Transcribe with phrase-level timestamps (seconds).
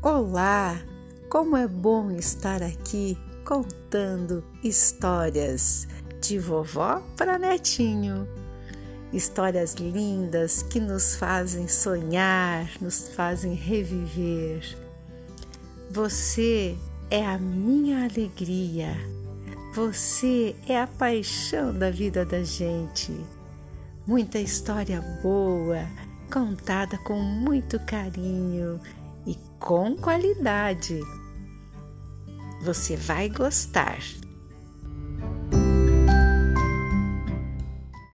[0.00, 0.80] Olá!
[1.28, 5.88] Como é bom estar aqui contando histórias
[6.20, 8.28] de vovó para netinho.
[9.12, 14.78] Histórias lindas que nos fazem sonhar, nos fazem reviver.
[15.90, 16.76] Você
[17.10, 18.96] é a minha alegria.
[19.74, 23.12] Você é a paixão da vida da gente.
[24.06, 25.84] Muita história boa,
[26.30, 28.80] contada com muito carinho
[29.26, 31.00] e com qualidade.
[32.62, 33.98] Você vai gostar.